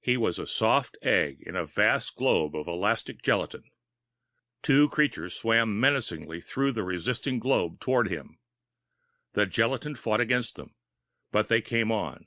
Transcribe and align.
He 0.00 0.16
was 0.16 0.40
a 0.40 0.48
soft 0.48 0.98
egg 1.00 1.44
in 1.46 1.54
a 1.54 1.64
vast 1.64 2.16
globe 2.16 2.56
of 2.56 2.66
elastic 2.66 3.22
gelatine. 3.22 3.70
Two 4.64 4.88
creatures 4.88 5.34
swam 5.36 5.78
menacingly 5.78 6.40
through 6.40 6.72
the 6.72 6.82
resisting 6.82 7.38
globe 7.38 7.78
toward 7.78 8.08
him. 8.10 8.40
The 9.34 9.46
gelatine 9.46 9.94
fought 9.94 10.20
against 10.20 10.56
them, 10.56 10.74
but 11.30 11.46
they 11.46 11.62
came 11.62 11.92
on. 11.92 12.26